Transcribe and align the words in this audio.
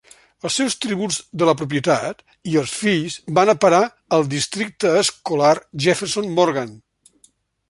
Els 0.47 0.55
seus 0.59 0.75
tributs 0.85 1.17
de 1.41 1.49
la 1.49 1.53
propietat 1.59 2.23
i 2.53 2.57
els 2.61 2.73
fills 2.85 3.19
van 3.41 3.53
a 3.53 3.55
parar 3.67 3.83
al 4.19 4.27
districte 4.35 4.95
escolar 5.03 5.53
Jefferson 5.87 6.35
Morgan. 6.41 6.75